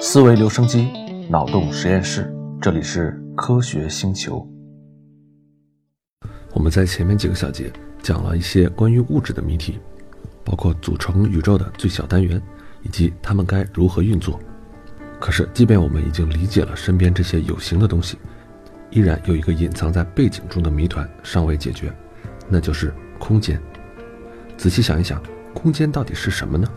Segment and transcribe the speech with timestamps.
[0.00, 0.90] 思维留声机，
[1.28, 4.46] 脑洞实验室，这里是科学星球。
[6.52, 7.72] 我们在前面几个小节
[8.02, 9.80] 讲了一些关于物质的谜题，
[10.44, 12.40] 包括组成宇宙的最小单元，
[12.82, 14.38] 以及它们该如何运作。
[15.18, 18.18] 可是，即便我们已经理解了身边这些有形的东西，
[18.90, 21.92] 依然有一个隐藏在背景中的谜团尚未解决，
[22.48, 23.60] 那就是空间。
[24.58, 25.22] 仔细想一想，
[25.54, 26.68] 空间到底是什么呢？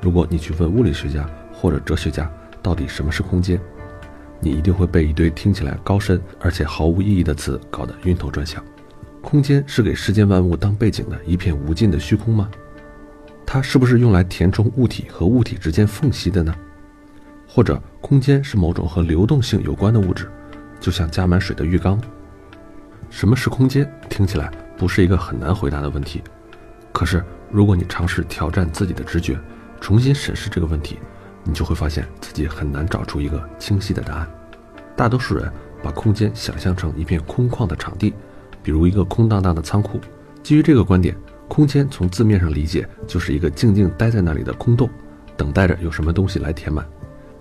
[0.00, 2.30] 如果你去问物理学家或者哲学家，
[2.64, 3.60] 到底什么是空间？
[4.40, 8.64] 你一定会被一堆听起来高深而且毫无意义的词搞得晕头转向。
[9.20, 12.50] 空间是给世间万物当背景的一片无尽的虚空吗？
[13.44, 16.54] 它是不是用来填充物体和物体之间缝隙的呢？
[17.46, 20.30] 或者，空间是某种和流动性有关的物质，
[20.80, 22.00] 就像加满水的浴缸？
[23.10, 23.86] 什么是空间？
[24.08, 26.22] 听起来不是一个很难回答的问题。
[26.92, 29.38] 可是，如果你尝试挑战自己的直觉，
[29.80, 30.98] 重新审视这个问题。
[31.44, 34.28] 你就会发现自己很难找出一个清晰的答案。
[34.96, 35.50] 大多数人
[35.82, 38.14] 把空间想象成一片空旷的场地，
[38.62, 40.00] 比如一个空荡荡的仓库。
[40.42, 41.16] 基于这个观点，
[41.48, 44.88] 空间从字面上理解就是一个静静待在那里的空洞，
[45.36, 46.84] 等待着有什么东西来填满。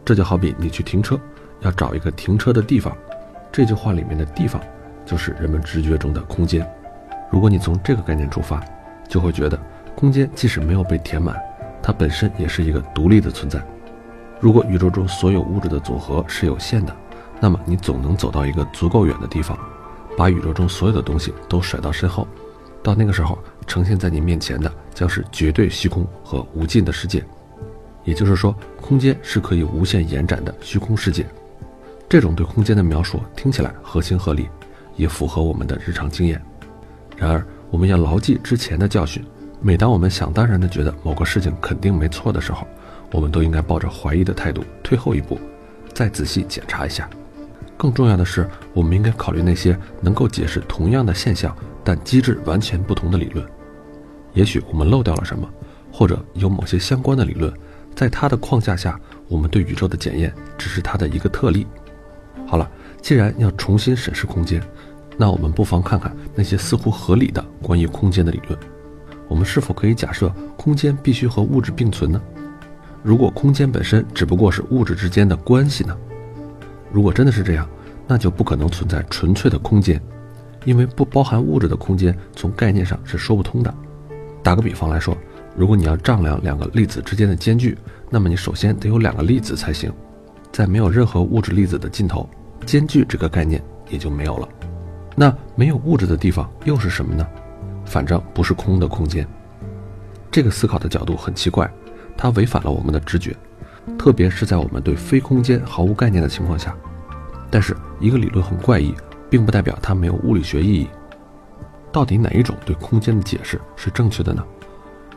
[0.03, 1.19] 这就好比你去停车，
[1.61, 2.95] 要找一个停车的地方。
[3.51, 4.61] 这句话里面的地方，
[5.05, 6.67] 就是人们直觉中的空间。
[7.31, 8.63] 如果你从这个概念出发，
[9.07, 9.57] 就会觉得
[9.95, 11.39] 空间即使没有被填满，
[11.81, 13.63] 它本身也是一个独立的存在。
[14.43, 16.93] 如果宇宙中所有物质的组合是有限的，
[17.39, 19.57] 那么你总能走到一个足够远的地方，
[20.17, 22.27] 把宇宙中所有的东西都甩到身后。
[22.83, 27.23] 到那个时候，呈现在你面前的将是绝对虚空和无尽的世界。
[28.03, 31.25] 也就是说，空间是可以无限延展的虚空世界。
[32.09, 34.49] 这种对空间的描述听起来合情合理，
[34.97, 36.41] 也符合我们的日常经验。
[37.15, 39.23] 然而，我们要牢记之前的教训：
[39.61, 42.67] 每当我们想当然地觉得某个事情肯定没错的时候，
[43.13, 45.39] 我们都应该抱着怀疑的态度退后一步，
[45.93, 47.07] 再仔细检查一下。
[47.77, 53.45] 更重要的是，我们应该考虑那些能够解释同样的现象但机制完全不同的理论。
[54.33, 55.47] 也许我们漏掉了什么，
[55.91, 57.53] 或者有某些相关的理论，
[57.93, 61.67] 在它的框架下，我们对宇宙的检验只是它的一个特例。
[62.47, 62.69] 好了，
[62.99, 64.59] 既然要重新审视空间，
[65.17, 68.57] 那我们不妨看看那些似乎合理的关于空间的理论。
[69.27, 72.21] 我们是否可以假设空间必须和物质并存呢？
[73.03, 75.95] 如果空间本身只不过是物质之间的关系呢？
[76.89, 77.67] 如果真的是这样，
[78.07, 80.01] 那就不可能存在纯粹的空间，
[80.63, 83.73] 因为不包含物质的空间从概念上是说不通的。
[84.41, 85.17] 打个比方来说，
[85.55, 87.77] 如果你要丈量两个粒子之间的间距，
[88.09, 89.91] 那么你首先得有两个粒子才行。
[90.51, 92.29] 在没有任何物质粒子的尽头，
[92.65, 94.47] 间距这个概念也就没有了。
[95.15, 97.27] 那没有物质的地方又是什么呢？
[97.83, 99.27] 反正不是空的空间。
[100.31, 101.69] 这个思考的角度很奇怪。
[102.17, 103.35] 它违反了我们的直觉，
[103.97, 106.75] 特别是在我们对非空间毫无概念的情况下。
[107.49, 108.95] 但是，一个理论很怪异，
[109.29, 110.89] 并不代表它没有物理学意义。
[111.91, 114.43] 到底哪一种对空间的解释是正确的呢？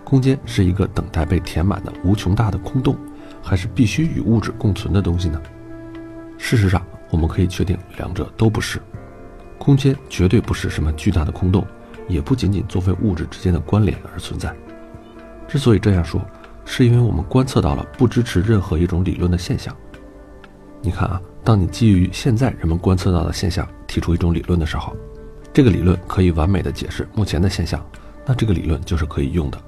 [0.04, 2.96] 空间是一个等待被填满的无穷大的空洞，
[3.42, 5.40] 还是必须与物质共存的东西呢？
[6.36, 8.80] 事实上，我们可以确定两者都不是。
[9.58, 11.66] 空间绝对不是什么巨大的空洞，
[12.06, 14.54] 也不仅仅作为物质之间的关联而存在。
[15.48, 16.20] 之所以这样说，
[16.66, 19.74] 是因为我们观测到了不支持任何一种理论的现象。
[20.82, 24.94] 你看啊，当你基于现在人们观测到的现象提出一种理论的时候，
[25.52, 27.82] 这个理论可以完美的解释目前的现象，
[28.26, 29.58] 那这个理论就是可以用的。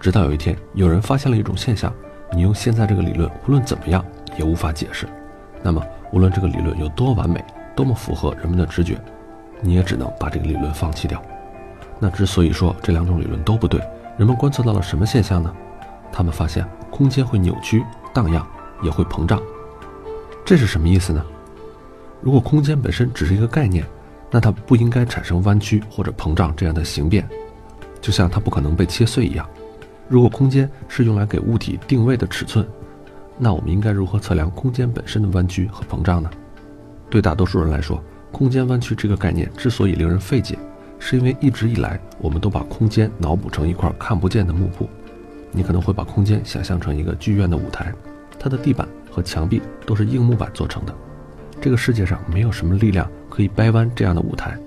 [0.00, 1.92] 直到有一天有人发现了一种现象，
[2.32, 4.02] 你用现在这个理论无论怎么样
[4.38, 5.06] 也无法解释，
[5.62, 7.44] 那么无论这个理论有多完美，
[7.76, 8.98] 多么符合人们的直觉，
[9.60, 11.20] 你也只能把这个理论放弃掉。
[11.98, 13.80] 那之所以说这两种理论都不对，
[14.16, 15.54] 人们观测到了什么现象呢？
[16.16, 18.46] 他们发现空间会扭曲、荡漾，
[18.84, 19.42] 也会膨胀，
[20.44, 21.20] 这是什么意思呢？
[22.22, 23.84] 如果空间本身只是一个概念，
[24.30, 27.28] 那它不应该产生弯曲或者膨胀这样的形变，
[28.00, 29.44] 就像它不可能被切碎一样。
[30.08, 32.64] 如果空间是用来给物体定位的尺寸，
[33.36, 36.30] 那我们应该如何测量空间本身的弯曲和膨胀呢？
[37.10, 38.00] 对大多数人来说，
[38.30, 40.56] 空间弯曲这个概念之所以令人费解，
[41.00, 44.88] 是因为一直以来我们都把空间脑补成一块看不见的幕布。
[45.54, 47.94] 你可能会把空间想象成一个剧院的舞台，
[48.38, 50.92] 它的地板和墙壁都是硬木板做成的。
[51.60, 54.58] 这个世界上没有什么力量可以掰弯这样的舞台，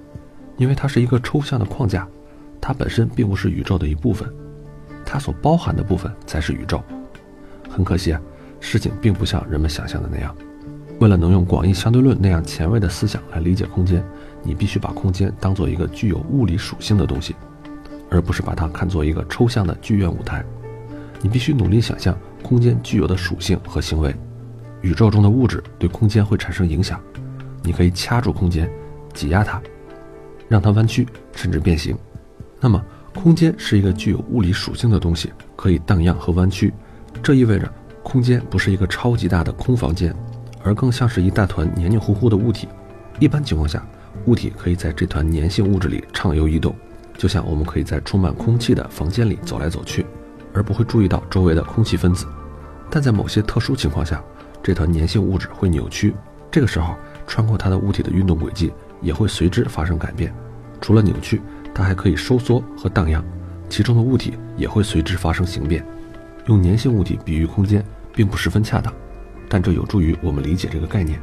[0.55, 2.07] 因为它是一个抽象的框架，
[2.61, 4.27] 它本身并不是宇宙的一部分，
[5.05, 6.81] 它所包含的部分才是宇宙。
[7.69, 8.21] 很可惜啊，
[8.61, 10.33] 事情并不像人们想象的那样。
[10.99, 14.03] 为了能用广义相对论那样前卫的思想来理解空间，
[14.41, 17.35] 你必须把空间当做一个具有物理属性的东西，
[18.09, 20.43] 而不是把它看作一个抽象的剧院舞台。
[21.21, 24.15] 你必须努力想象空间具有的属性和行为，
[24.81, 26.99] 宇宙中的物质对空间会产生影响。
[27.63, 28.69] 你可以掐住空间，
[29.13, 29.61] 挤压它，
[30.47, 31.97] 让它弯曲甚至变形。
[32.59, 32.83] 那么，
[33.13, 36.73] 空间是一个具有物理属性的东西，可以荡漾和弯曲。
[37.21, 37.71] 这意味着
[38.03, 40.15] 空间不是一个超级大的空房间，
[40.63, 42.67] 而更像是一大团黏黏糊糊的物体。
[43.19, 43.85] 一般情况下，
[44.27, 46.73] 物体可以在这团粘性物质里畅游移动，
[47.17, 50.05] 就像我们可以在充满空气的房间里走来走去，
[50.57, 52.25] 而不会注意到周围的空气分子。
[52.89, 54.19] 但在某些特殊情况下，
[54.63, 56.15] 这团粘性物质会扭曲，
[56.49, 56.95] 这个时候
[57.27, 60.33] 穿过它的物体的运动轨迹也会随之发生改变。
[60.81, 61.39] 除了扭曲，
[61.75, 63.23] 它还可以收缩和荡漾，
[63.69, 65.85] 其中的物体也会随之发生形变。
[66.47, 68.91] 用粘性物体比喻空间并不十分恰当，
[69.47, 71.19] 但这有助于我们理解这个概念。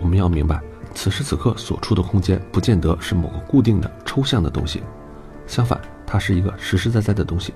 [0.00, 0.60] 我们要明白，
[0.92, 4.82] 此时此刻所处的空间不见得是某个固定的抽象的东西，
[5.46, 7.54] 相反，它是一个实实在在的东西。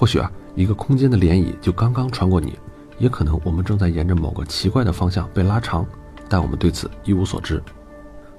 [0.00, 2.58] 或许啊，一个空间的涟漪就刚刚穿过你。
[2.96, 5.84] 也可能我们正在沿着某个奇怪的方向被拉长，
[6.26, 7.62] 但我们对此一无所知。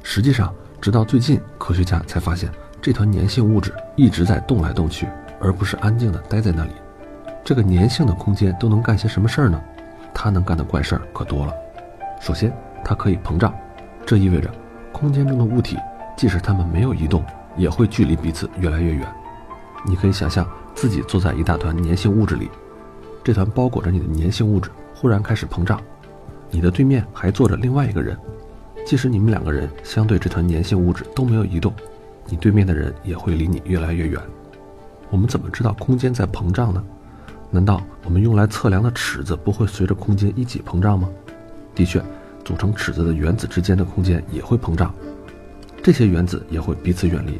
[0.01, 5.07] 实际上，直到最近，科学家才发现这团粘性物质一直在动来动去，
[5.39, 6.71] 而不是安静地待在那里。
[7.43, 9.61] 这个粘性的空间都能干些什么事儿呢？
[10.15, 11.53] 它能干的怪事儿可多了。
[12.19, 12.51] 首先，
[12.83, 13.53] 它可以膨胀，
[14.03, 14.49] 这意味着
[14.91, 15.77] 空间中的物体，
[16.17, 17.23] 即使它们没有移动，
[17.55, 19.07] 也会距离彼此越来越远。
[19.85, 20.47] 你可以想象
[20.81, 22.49] 自己坐在一大团粘性物质里。
[23.23, 25.79] 这团包裹着你的粘性物质忽然开始膨胀，
[26.49, 28.17] 你的对面还坐着另外一个人，
[28.83, 31.71] 即使你们两个人相对这团粘性物质都没有移动，
[32.25, 34.19] 你对面的人也会离你越来越远。
[35.11, 36.83] 我们怎么知道空间在膨胀呢？
[37.51, 41.07] 难道我们用来测量的尺子不会随着空间一起膨胀吗？
[41.75, 42.01] 的确，
[42.43, 44.91] 组成尺子的原子之间的空间也会膨胀，
[45.83, 47.39] 这些原子也会彼此远离。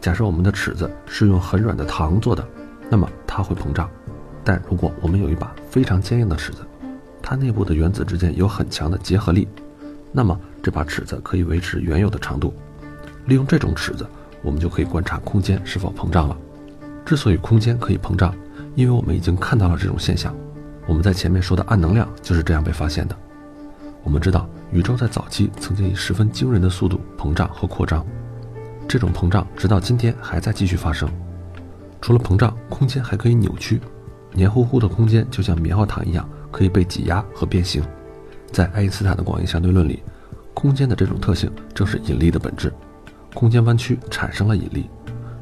[0.00, 2.46] 假设我们的尺子是用很软的糖做的，
[2.88, 3.88] 那么它会膨胀。
[4.42, 6.60] 但如果我们有一把非常坚硬的尺子，
[7.22, 9.46] 它内部的原子之间有很强的结合力，
[10.10, 12.54] 那么这把尺子可以维持原有的长度。
[13.26, 14.06] 利用这种尺子，
[14.40, 16.36] 我们就可以观察空间是否膨胀了。
[17.04, 18.34] 之所以空间可以膨胀，
[18.74, 20.34] 因为我们已经看到了这种现象。
[20.86, 23.14] 我们在前面说的暗能量就是这样被发现的。
[24.02, 28.04] 我们知道，宇宙在早期曾经以十分惊人的速度膨胀和扩张，
[28.90, 31.08] 这种膨胀直到今天还在继续发生。
[32.00, 33.80] 除了膨胀，空间还可以扭曲。
[34.32, 37.84] 黏糊糊的空间就像棉花糖一样，可以被挤压和变形。
[38.50, 40.02] 在爱因斯坦的广义相对论里，
[40.54, 42.72] 空间的这种特性正是引力的本质。
[43.32, 44.90] 空间弯曲产生了引力。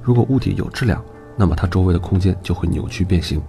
[0.02, 1.02] 如果物体有质量，
[1.34, 3.40] 那么它周围的空间就会扭曲变形。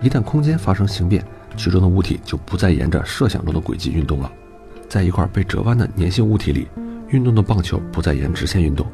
[0.00, 1.26] 一旦空间发生形变，
[1.56, 4.30] 其中的物体就不再沿着设想中的轨迹运动了。
[4.88, 6.68] 在一块被折弯的粘性物体里，
[7.08, 8.86] 运动的棒球不再沿直线运动，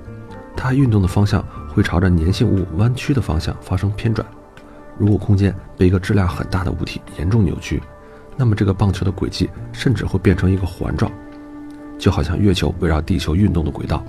[0.60, 1.42] 它运动的方向
[1.74, 4.26] 会朝着粘性物弯曲的方向发生偏转。
[4.98, 7.82] 如果空间被一个质量很大的物体严重扭曲，
[8.36, 11.10] 那么这个棒球的轨迹甚至会变成一个环状，
[11.98, 14.04] 就好像月球围绕地球运动的轨道。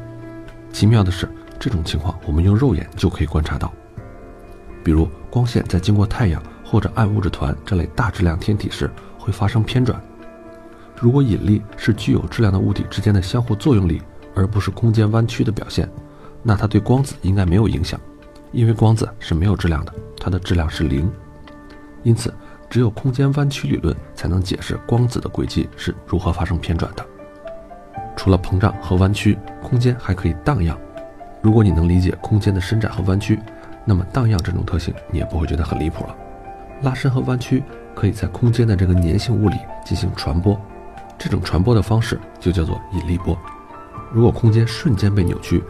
[0.74, 1.26] 奇妙的是，
[1.58, 3.72] 这种情况我们用肉眼就可以观察到。
[4.84, 10.02] 比如，光线在经过太阳或者暗物质团这类大质量天体时会发生偏转。
[11.00, 14.02] 如果引力是具有质量的物体之间的相互作用力，
[14.36, 15.90] 而不是空间弯曲的表现，
[16.44, 18.00] 那它对光子应该没有影响。
[18.52, 21.10] 因为光子是没有质量的，它的质量是零，
[22.04, 22.34] 因此
[22.70, 27.06] 只有空间弯曲理论才能解释光子的轨迹是如何发生偏转的。
[28.18, 30.78] 除了膨胀和弯曲，空间还可以荡漾。
[31.42, 33.40] 如果你能理解空间的伸展和弯曲，
[33.86, 36.16] 那么荡漾这种特性你也不会觉得很离谱了。
[36.82, 37.64] 拉伸和弯曲
[37.96, 40.60] 可以在空间的这个粘性物里进行传播，
[41.18, 43.38] 这种传播的方式就叫做引力波。
[44.12, 45.64] 如果空间瞬间被扭曲，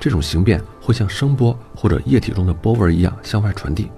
[0.00, 3.90] 这种形变会像声波或者液体中的波纹一样向外传递，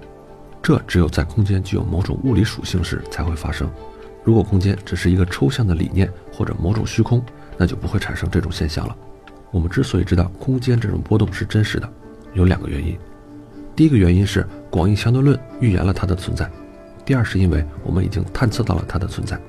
[0.61, 3.69] 这只有在空间具有某种物理属性时才会发生。
[4.23, 7.23] 如果空间只是一个抽象的理念或者某种虚空，
[7.57, 8.95] 那就不会产生这种现象了。
[9.51, 11.89] 我们之所以知道空间这种波动是真实的，
[12.33, 12.97] 有两个原因。
[13.75, 16.45] 第一个原因是广义相对论预言了它的存在；
[17.05, 19.39] 第二是因为我们已经探测到了它的存在。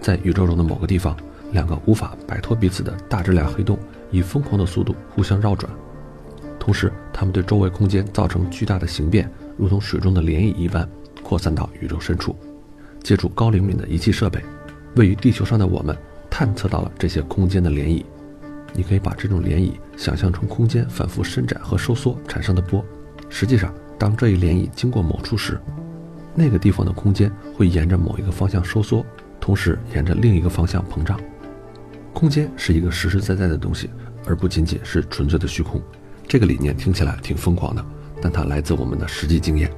[0.00, 1.16] 在宇宙中的某个地方，
[1.52, 3.78] 两个无法摆脱彼此的大质量黑洞。
[4.12, 5.68] 以疯狂的速度互相绕转，
[6.60, 10.88] 同时它们对周围空间造成巨大的形变，如同水中的涟漪一般
[11.24, 12.36] 扩散到宇宙深处。
[13.02, 14.40] 借助高灵敏的仪器设备，
[14.94, 15.96] 位于地球上的我们
[16.30, 18.04] 探测到了这些空间的涟漪。
[18.74, 22.84] 你可以把这种涟漪想象成空间反复伸展和收缩产生的波。
[23.28, 25.58] 实际上，当这一涟漪经过某处时，
[26.34, 29.04] 那个地方的空间会沿着某一个方向收缩，
[29.40, 31.18] 同时沿着另一个方向膨胀。
[32.12, 33.90] 空间是一个实实在在的东西，
[34.26, 35.80] 而不仅仅是纯粹的虚空。
[36.28, 37.84] 这个理念听起来挺疯狂的，
[38.20, 39.70] 但它来自我们的实际经验。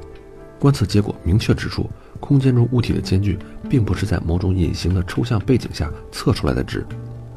[0.59, 1.89] 观测结果明确指出，
[2.21, 3.39] 空间中物体的间距
[3.69, 6.85] 并不是在某种隐形的抽象背景下测出来的值，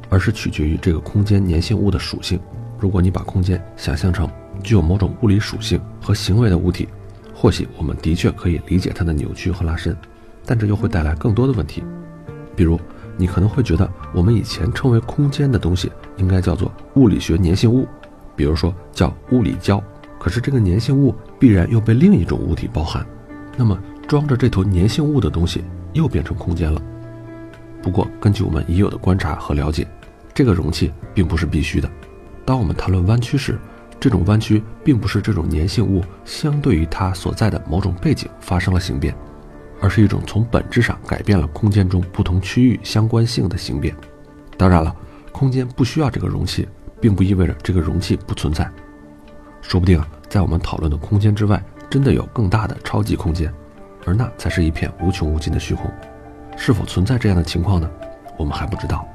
[0.10, 2.40] 而是取决于这个空间粘性物的属性。
[2.80, 4.30] 如果你把空间想象成
[4.64, 6.88] 具有某种物理属性和行为的物体，
[7.34, 9.96] 或许我们的确可以理解它的扭曲和拉伸，
[10.46, 11.84] 但这又会带来更多的问题。
[12.56, 12.80] 比如，
[13.18, 17.88] 你可能会觉得我们以前称为空间的东西应该叫做物理学粘性物，
[18.36, 19.84] 比如说叫物理胶。
[20.20, 23.06] 可是这个粘性物必然又被另一种物体包含，
[23.56, 26.82] 那么装着这头粘性物的东西又变成空间了。
[27.82, 29.88] 不过，根据我们已有的观察和了解，
[30.34, 31.90] 这个容器并不是必须的。
[32.44, 33.58] 当我们谈论弯曲时，
[34.00, 39.16] 这种弯曲并不是这种粘性物相对于它所在的某种背景发生了形变，
[39.82, 43.96] 而是一种从本质上改变了空间中不同区域相关性的形变。
[44.58, 44.96] 当然了，
[45.32, 46.68] 空间不需要这个容器，
[47.00, 48.70] 并不意味着这个容器不存在。
[49.62, 53.54] 说不定啊，在我们讨论的空间之外，真的有更大的超级空间，
[54.06, 55.92] 而那才是一片无穷无尽的虚空。
[56.56, 57.90] 是否存在这样的情况呢？
[58.38, 59.08] 我们还不知道。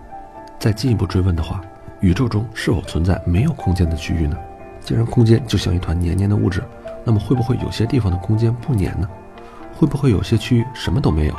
[0.58, 1.60] 再进一步追问的话。
[2.00, 4.36] 宇宙中是否存在没有空间的区域呢？
[4.80, 6.60] 既然空间就像一团黏黏的物质，
[7.04, 9.08] 那么会不会有些地方的空间不黏呢？
[9.82, 11.34] 会不会有些区域什么都没有？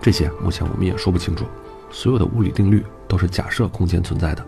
[0.00, 1.44] 这些目前我们也说不清楚。
[1.90, 4.42] 所有的物理定律都是假设空间存在的。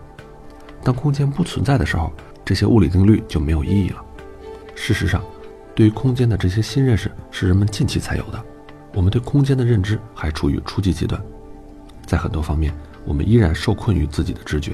[0.83, 2.11] 当空间不存在的时候，
[2.43, 4.03] 这些物理定律就没有意义了。
[4.73, 5.21] 事实上，
[5.75, 8.43] 对于空间的这些新认识是人们近期才有的。
[8.95, 11.21] 我们对空间的认知还处于初级阶段，
[12.07, 12.73] 在很多方面，
[13.05, 14.71] 我们依然受困于自己的直觉。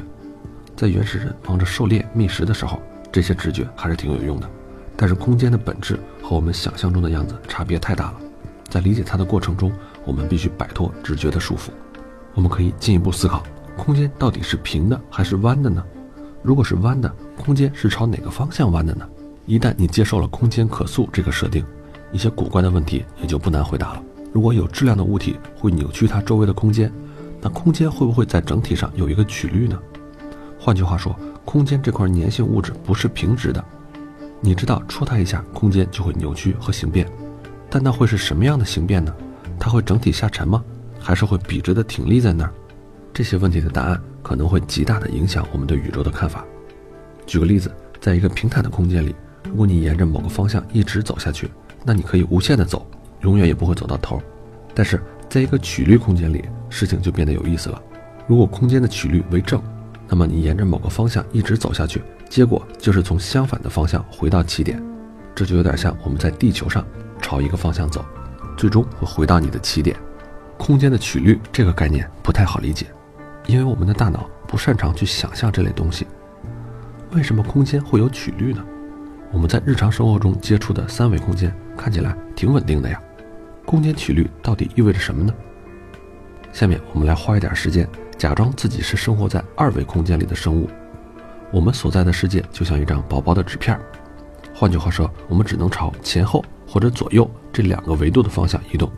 [0.78, 2.82] 在原始人忙着狩猎觅食的时候，
[3.12, 4.50] 这些直觉还是挺有用的。
[4.96, 8.22] 但是空间的本质和我们想象中的样子差别太大了，
[8.70, 9.72] 在理解它的过程中，
[10.06, 11.70] 我们必须摆脱直觉的束缚。
[12.36, 13.44] 我们可以进一步思考：
[13.76, 15.84] 空间到底是平的还是弯的呢？
[16.42, 19.08] 如果是弯的，空间是朝哪个方向弯的呢？
[19.46, 21.66] 一旦你接受了空间可塑这个设定，
[22.12, 24.04] 一些古怪的问题也就不难回答了。
[24.32, 26.92] 如果有质量的物体会扭曲它周围的空间，
[27.42, 29.78] 那空间会不会在整体上有一个曲率呢？
[30.60, 33.64] 换句话说，空间这块粘性物质不是平直的，
[34.40, 37.08] 你知道戳它一下，空间就会扭曲和形变，
[37.70, 39.14] 但那会是什么样的形变呢？
[39.60, 40.64] 它会整体下沉吗？
[41.00, 42.52] 还是会笔直的挺立在那儿？
[43.14, 46.46] 这些问题的答案可能会极大的影响我们对宇宙的看法。
[47.26, 51.50] 举个例子，在一个平坦的空间里，如果你沿着某个方向一直走下去，
[51.84, 52.86] 那你可以无限的走，
[53.22, 54.22] 永远也不会走到头。
[54.74, 57.82] 但是在一个曲率空间里，事情就变得有意思了。
[58.28, 59.62] 如果空间的曲率为正，
[60.08, 64.82] 那么你沿着某个方向一直走下去，结果就是从相反的方向回到起点，
[65.36, 66.86] 这就有点像我们在地球上
[67.30, 68.04] 朝一个方向走，
[68.58, 69.96] 最终会回到你的起点。
[70.58, 72.88] 空间的曲率这个概念不太好理解，
[73.46, 76.08] 因为我们的大脑不擅长去想象这类东西。
[77.12, 78.66] 为什么空间会有曲率呢？
[79.32, 83.00] 我们在日常生活中接触的三维空间看起来挺稳定的呀，
[83.64, 85.32] 空间曲率到底意味着什么呢？
[86.52, 87.88] 下面我们来花一点时间。
[88.18, 90.68] 假装自己是生活在二维空间里的生物，
[91.52, 93.82] 我们所在的世界就像一张薄薄的纸片儿。
[94.52, 98.90] 换句话说，我们只能朝前后或者左右这两个维度的方向移动。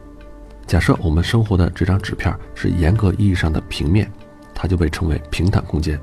[0.68, 4.12] 假设我们生活的这张纸片是严格意义上的平面，
[4.54, 6.00] 它就被称为平坦空间。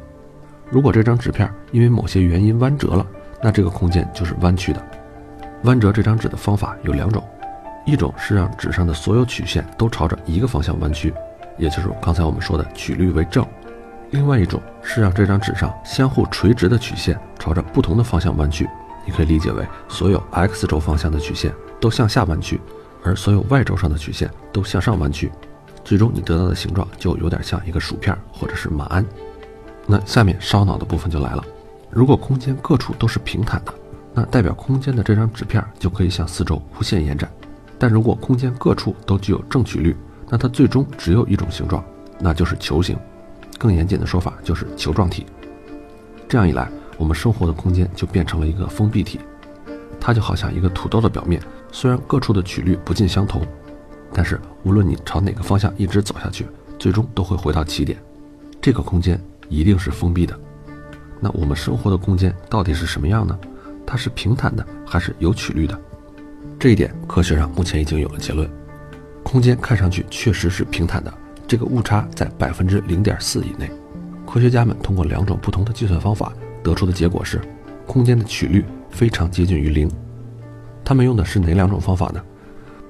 [0.70, 3.06] 如果这张纸片因为某些原因弯折了，
[3.42, 4.82] 那这个空间就是弯曲的。
[5.64, 7.22] 弯折这张纸的方法有两种，
[7.84, 11.12] 一种是让纸上的所有曲线都朝着一个方向弯曲。
[11.58, 13.44] 也就是刚才我们说的曲率为正，
[14.10, 18.68] 另外一种是让这张纸上相互垂直的曲线朝着不同的方向弯曲。
[19.08, 21.50] 你可以理解为所有 x 轴方向的曲线
[21.80, 22.60] 都向下弯曲，
[23.02, 25.32] 而所有 y 轴上的曲线都向上弯曲。
[25.82, 29.02] 最终你得到的形状就有点像一个薯片或者是马鞍。
[29.86, 31.42] 那下面烧脑的部分就来了：
[31.88, 33.72] 如果空间各处都是平坦的，
[34.12, 37.26] 那代表空间的这张纸片就可以向四周无限延展；
[37.78, 39.96] 但如果空间各处都具有正曲率，
[40.28, 41.82] 那它最终只有一种形状，
[42.20, 42.94] 那就是球形。
[43.56, 45.24] 更严谨的说法就是球状体。
[46.28, 49.20] 这样一来，我们生活的空间就变成了一个封闭体，
[49.98, 51.40] 它就好像一个土豆的表面，
[51.72, 53.40] 虽然各处的曲率不尽相同，
[54.12, 56.44] 但是无论你朝哪个方向一直走下去，
[56.78, 57.98] 最终都会回到起点。
[58.60, 60.38] 这个空间一定是封闭的。
[61.20, 63.38] 那我们生活的空间到底是什么样呢？
[63.86, 65.80] 它是平坦的还是有曲率的？
[66.58, 68.50] 这一点科学上目前已经有了结论。
[69.22, 71.12] 空间看上去确实是平坦的，
[71.46, 73.70] 这个误差在百分之零点四以内。
[74.26, 77.40] 科学家们通过两种不同的计算方法得出的结果是，
[77.86, 79.90] 空间的曲率非常接近于零。
[80.84, 82.22] 他们用的是哪两种方法呢？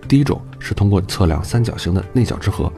[0.07, 2.73] 第一种是通过测量三角形的内角之和，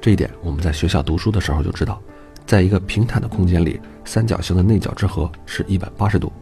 [0.00, 2.00] 这一点我们在学校读书的时候就知道，
[2.46, 6.32] 在一个平坦的空间里，三角形的内角之和是一百八十度，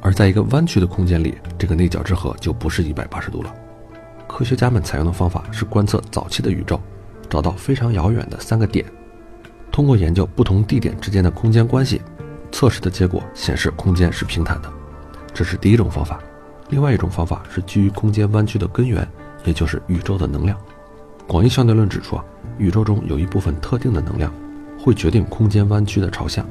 [0.00, 3.54] 而在一个弯曲的空间里，这个内角之和就不是一百八十度了。
[4.28, 6.80] 科学家们采用的方法是观测早期的宇宙，
[7.28, 8.84] 找到非常遥远的三个点，
[9.72, 12.00] 通过研究不同地点之间的空间关系，
[12.52, 14.72] 测试的结果显示空间是平坦的。
[15.32, 16.20] 这是第一种方法。
[16.68, 19.06] 另外一种方法是基于空间弯曲的根源，
[19.44, 20.56] 也就是宇宙的能量。
[21.26, 22.24] 广义相对论指出啊，
[22.58, 24.32] 宇宙中有一部分特定的能量
[24.78, 26.46] 会决定空间弯曲的朝向。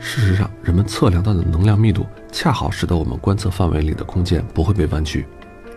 [0.00, 5.26] 事实上，人们测量到的能量密度恰好使得我们观测范围里的空间不会被弯曲。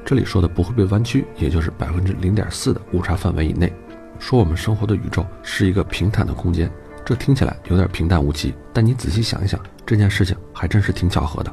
[0.05, 3.73] 这里说的不会被弯曲，也就是百分之零点四的误差范围以内。
[4.19, 6.71] 说我们生活的宇宙是一个平坦的空间，
[7.03, 11.51] 这听起来有点平淡无奇，但你仔细想一想，这件事情还真是挺巧合的。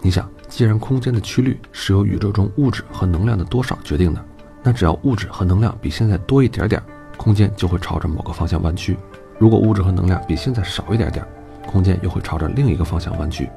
[0.00, 4.24] 你想，既然空间的曲率是由宇宙中物质和能量的多少决定的。
[4.62, 6.82] 那只要物质和能量比现在多一点点，
[7.16, 8.94] 空间就会朝着某个方向弯曲；
[9.38, 11.24] 如果物质和能量比现在少一点点，
[11.66, 13.48] 空间又会朝着另一个方向弯曲。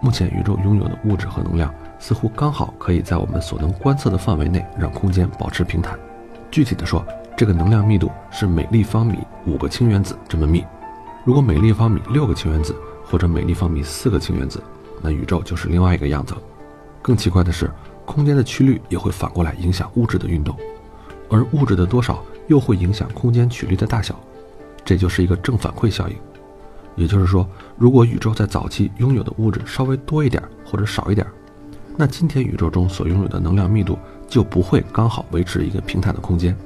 [0.00, 5.98] 目前宇宙拥有的物质和能量似乎刚好可以在我们所能观测的范围内让空间保持平坦。
[6.50, 7.04] 具体的说，
[7.36, 10.64] 这个能量密度是每立方米五个氢原子这么密。
[11.26, 12.72] 如果每立方米六个氢原子，
[13.04, 14.62] 或者每立方米四个氢原子，
[15.02, 16.32] 那宇宙就是另外一个样子。
[17.02, 17.70] 更奇怪的是。
[18.04, 20.56] 空间的曲率也会反过来影响物质的运动，
[21.28, 24.14] 而物质的多少又会影响空间曲率的大小，
[24.84, 26.14] 这就是一个正反馈效应。
[26.94, 27.44] 也就是说，
[27.76, 31.26] 如果宇宙在早期拥有的物质稍微多一点或者少一点，
[31.96, 36.56] 那今天宇宙中所拥有的能量密度就不会刚好维持一个平坦的空间，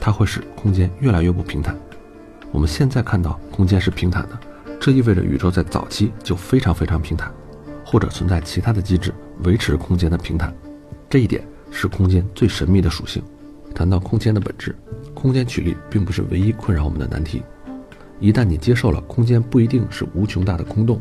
[0.00, 1.76] 它会使空间越来越不平坦。
[2.50, 4.38] 我们现在看到空间是平坦的，
[4.80, 7.32] 这意味着宇宙在早期就非常非常平坦，
[7.84, 9.12] 或者存在其他的机制
[9.44, 10.54] 维持空间的平坦。
[11.10, 13.22] 这一点是空间最神秘的属性。
[13.74, 14.74] 谈到空间的本质，
[15.14, 17.42] 空间曲率并不是唯一困扰我们的难题。
[18.18, 21.00] 一旦你接受了空间不一定是无穷大的空洞，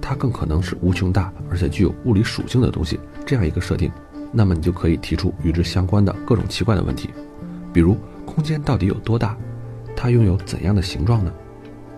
[0.00, 3.92] 它更可能是无穷大而且具有物理属性的东西这样一个设定，
[4.32, 7.10] 那么你就可以提出与之相关的各种奇怪的问题，
[7.72, 9.36] 比如空间到底有多大？
[9.96, 11.32] 它拥有怎样的形状呢？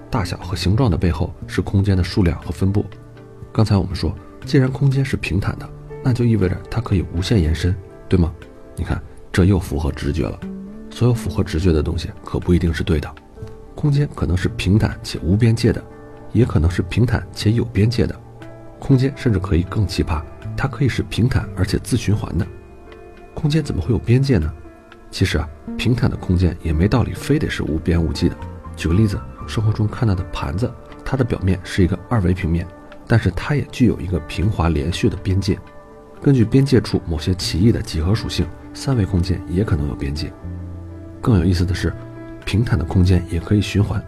[0.09, 2.87] 大小和形状的背后是空间的数量和分布。
[3.53, 4.15] 刚才我们说，
[4.47, 5.69] 既然空间是平坦的。
[6.01, 7.75] 那就意味着它可以无限延伸，
[8.09, 8.33] 对吗？
[8.77, 10.39] 你看，这又符合直觉了。
[10.91, 13.13] 所有符合直觉的东西可不一定是对的。
[13.75, 15.85] 空间可能是平坦且无边界的，
[16.33, 18.19] 也可能是平坦且有边界的。
[18.79, 20.23] 空间甚至可以更奇葩，
[20.57, 22.47] 它可以是平坦而且自循环的。
[23.35, 24.51] 空间怎么会有边界呢？
[25.11, 28.37] 其实啊，平坦的空间也没道理非得是无边无际的。
[28.77, 30.71] 举个例子，生活中看到的盘子，
[31.05, 32.67] 它的表面是一个二维平面，
[33.07, 35.59] 但是它也具有一个平滑连续的边界。
[36.21, 40.33] 根据边界处某些奇异的几何属性，三维空间也可能有边界。
[41.21, 41.93] 更有意思的是，
[42.45, 44.05] 平坦的空间也可以循环，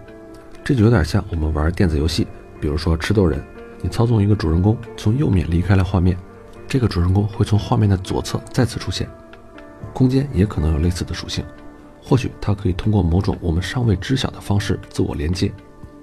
[0.63, 2.27] 这就有点像我们玩电子游戏，
[2.61, 3.43] 比如说吃豆人，
[3.81, 6.17] 你操纵一个主人公从右面离开了画面，
[6.69, 9.09] 这个主人公会从画面的左侧再次出现。
[9.93, 11.45] 空间也可能有类似的属性，
[12.03, 15.53] 或许它可以通过某种我们尚未知晓的方式自我连接。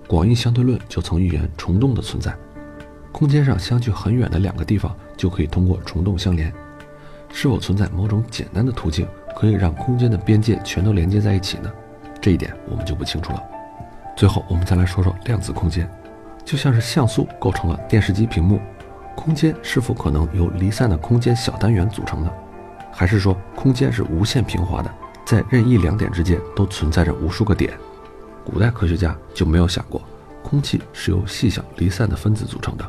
[0.07, 2.35] 广义相对论就曾预言虫洞的存在。
[3.11, 6.53] 空间上相距很远的两个地方就可以通过虫洞相连，
[7.33, 11.71] 是否存在某种简单的途径可以让空间的边界全都连接在一起呢？
[12.21, 13.43] 这一点我们就不清楚了。
[14.15, 15.89] 最后，我们再来说说量子空间，
[16.45, 18.59] 就像是像素构成了电视机屏幕，
[19.15, 22.31] 空间是否可能由离散的空间小单元组成呢？
[22.99, 24.91] 还是说空间是无限平滑的，
[25.23, 27.71] 在任意两点之间都存在着无数个点？
[28.43, 30.01] 古代科学家就没有想过，
[30.41, 32.83] 空气是由细小离散的分子组成的。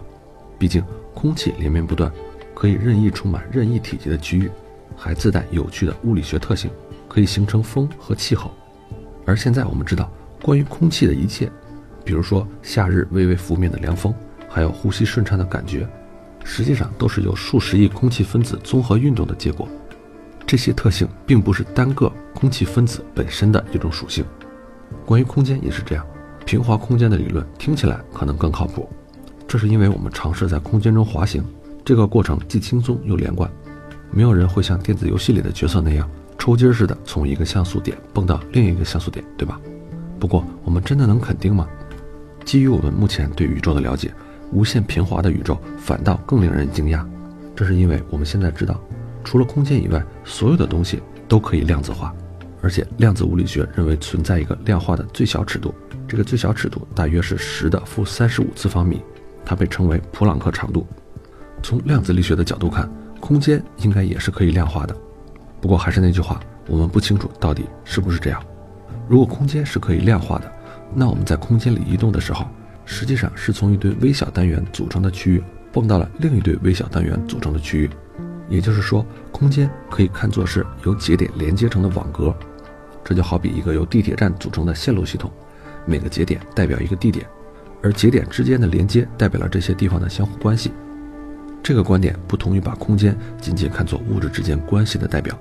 [0.59, 2.11] 毕竟，空气连绵不断，
[2.55, 4.51] 可以任意充满任意体积的区域，
[4.97, 6.71] 还自带有趣的物理学特性，
[7.07, 8.51] 可以形成风和气候。
[9.27, 10.11] 而现在我们知道，
[10.43, 11.53] 关于空气的一切，
[12.03, 14.15] 比如说夏日微微拂面的凉风，
[14.49, 15.87] 还有呼吸顺畅的感觉，
[16.45, 19.69] 实际上都是由数十亿空气分子综合运动的结果。
[20.49, 24.25] 这些特性并不是单个空气分子本身的一种属性。
[25.05, 26.03] 关于空间也是这样，
[26.47, 28.89] 平滑空间的理论听起来可能更靠谱。
[29.47, 31.45] 这是因为我们尝试在空间中滑行，
[31.85, 33.51] 这个过程既轻松又连贯。
[34.11, 36.09] 没有人会像电子游戏里的角色那样
[36.39, 39.61] 抽筋似的从一个像素点蹦到另一个像素点，对吧？
[40.19, 41.69] 不过，我们真的能肯定吗？
[42.47, 44.11] 基于我们目前对宇宙的了解，
[44.51, 47.05] 无限平滑的宇宙反倒更令人惊讶。
[47.55, 48.81] 这是因为我们现在知道，
[49.29, 52.15] 除了空间以外，所有的东西都可以量子化，
[52.63, 55.75] 而且量子物理学认为存在一个量化的最小尺度，
[56.09, 59.03] 这个最小尺度大约是十的负三十五次方米。
[59.45, 60.87] 它被称为普朗克长度。
[61.63, 64.97] 从量子力学的角度看，空间应该也是可以量化的。
[65.61, 68.43] 不过还是那句话，我们不清楚到底是不是这样。
[69.11, 70.51] 如果空间是可以量化的，
[70.95, 72.47] 那我们在空间里移动的时候，
[72.87, 77.91] 实际上是从一堆微小单元组成的区域蹦到了另一堆微小单元组成的区域。
[78.49, 82.35] 也就是说，空间可以看作是由节点连接成的网格，
[83.05, 85.31] 这就好比一个由地铁站组成的线路系统，
[85.87, 87.27] 每个节点代表一个地点，
[87.83, 90.73] 而节点之间的连接代表了这些地方的相互关系。
[91.63, 95.39] 这个观点不同于把空间仅仅看作物质之间关系的代表，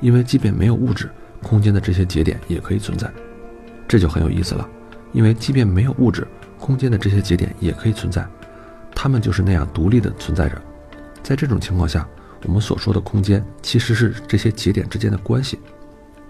[0.00, 1.08] 因为即便没有物质，
[1.42, 3.08] 空间的这些节点也可以存在。
[3.86, 4.68] 这就很有意思了，
[5.12, 6.26] 因为即便没有物质，
[6.58, 8.26] 空间的这些节点也可以存在，
[8.94, 10.60] 它们就是那样独立的存在着。
[11.22, 12.08] 在这种情况下，
[12.44, 15.58] 我们所说的空间其实是这些节点之间的关系，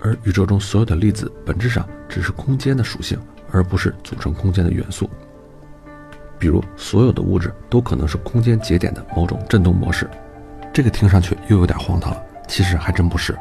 [0.00, 3.18] 而宇宙中所有的粒子本质上只是空间的属性，
[3.50, 5.08] 而不是组成空间的元素。
[6.38, 10.08] 比如，所有的物质都可能是空间节点的某种振动模式。
[10.72, 13.36] 这个听上去又有点荒唐了，其实还真不是。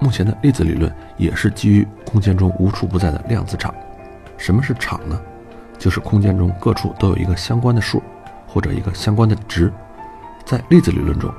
[0.00, 3.74] 目前的粒子理论也是基于空间中无处不在的量子场。
[4.36, 5.20] 什么是场呢？
[5.78, 8.02] 就是空间中各处都有一个相关的数，
[8.46, 9.72] 或者一个相关的值。
[10.44, 11.32] 在粒子理论中，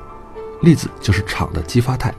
[0.65, 2.11] 粒子就是场的激发态。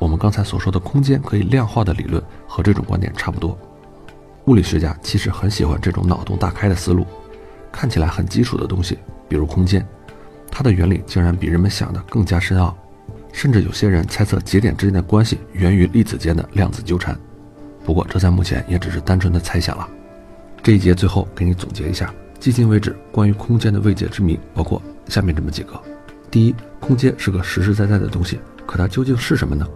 [0.00, 3.56] 我们刚才所说的空间可以量化的理论和这种观点差不多。
[4.46, 7.06] 物理学家其实很喜欢这种脑洞大开的思路。
[7.70, 9.86] 看起来很基础的东西，比如空间，
[10.50, 12.76] 它的原理竟然比人们想的更加深奥，
[13.32, 17.16] 甚至有些人猜测节点之间的关系源于粒子间的量子纠缠。
[17.84, 19.88] 不过这在目前也只是单纯的猜想了。
[20.60, 25.80] 这一节最后给你总结一下，迄今为止关于空间的未解之谜包括下面这么几个：
[26.36, 29.66] 第一，空间是个实实在在的东西，可它究竟是什么呢？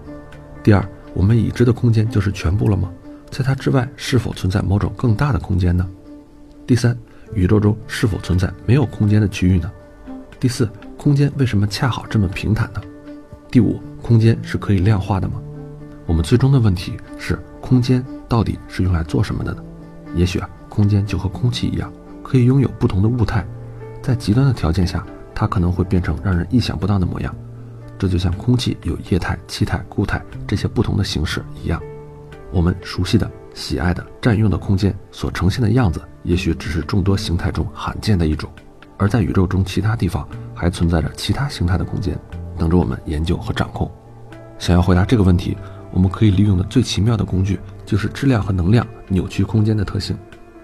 [0.62, 2.92] 第二，我们已知的空间就是全部了吗？
[3.30, 5.88] 在它之外是否存在某种更大的空间呢？
[6.66, 6.94] 第三。
[7.32, 9.72] 宇宙中是否存在没有空间的区域呢？
[10.38, 10.68] 第四，
[10.98, 12.82] 空间为什么恰好这么平坦呢？
[13.50, 15.40] 第五，空间是可以量化的吗？
[16.04, 19.64] 我们最终的问题是，空间到底是用来做什么的呢？
[20.14, 21.90] 也许啊，空间就和空气一样，
[22.22, 23.46] 可以拥有不同的物态，
[24.02, 25.02] 在极端的条件下，
[25.40, 27.34] 它可能会变成让人意想不到的模样。
[27.98, 31.80] 这就像空气有液态、气态、固态这些不同的形式一样，
[32.52, 33.30] 我们熟悉的。
[33.54, 38.50] 喜爱的、占用的空间所呈现的样子，也许只是众多形态中罕见的一种，
[38.98, 42.16] 而在宇宙中其他地方还存在着其他形态的空间，
[42.58, 43.90] 等着我们研究和掌控。
[44.58, 45.56] 想要回答这个问题，
[45.90, 50.14] 我们可以利用的最奇妙的工具就是质量和能量扭曲空间的特性。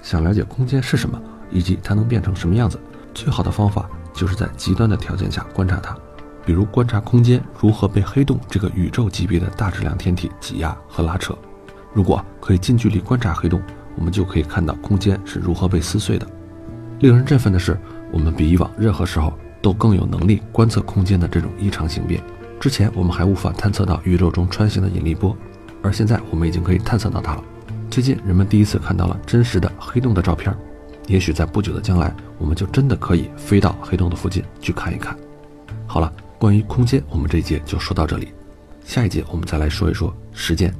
[0.03, 2.79] 想了解空间是什么，以及它能变成什么样子，
[3.15, 5.97] 最好的方法就是在极端的条件下观察它，
[6.45, 11.37] 比如观察空间如何被黑洞这个宇宙级别的大质量天体挤压和拉扯。
[11.93, 13.63] 如果可以近距离观察黑洞，
[13.95, 16.27] 我们就可以看到空间是如何被撕碎的。
[17.01, 17.79] 令人振奋的是，
[18.11, 22.23] 我们比以往任何时候都更有能力观测空间的这种异常形变。
[22.59, 25.37] 之前我们还无法探测到宇宙中穿行的引力波，
[25.83, 27.45] 而现在我们已经可以探测到它了。
[27.91, 30.57] 最近人们第一次看到了真实的黑洞的照片，
[31.07, 35.17] 也许在不久的将来，我们就真的可以飞到黑洞的附近去看一看。
[35.87, 38.33] 好了，关于空间，我们这一节就说到这里，
[38.85, 40.75] 下一节我们再来说一说时间。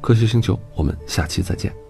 [0.00, 1.83] 科学星球，我们下期再见。